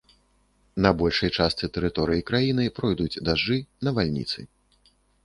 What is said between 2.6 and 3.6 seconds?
пройдуць дажджы,